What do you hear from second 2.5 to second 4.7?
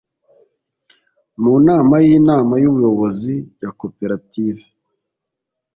y'ubuyobozi ya koperative